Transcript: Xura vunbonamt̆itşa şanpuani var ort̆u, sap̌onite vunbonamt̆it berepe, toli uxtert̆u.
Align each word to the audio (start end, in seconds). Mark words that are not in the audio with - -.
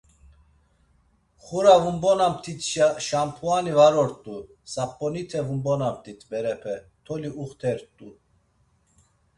Xura 1.43 1.73
vunbonamt̆itşa 1.83 2.87
şanpuani 3.07 3.73
var 3.77 3.93
ort̆u, 4.03 4.37
sap̌onite 4.71 5.39
vunbonamt̆it 5.47 6.19
berepe, 6.29 6.75
toli 7.05 7.29
uxtert̆u. 7.41 8.09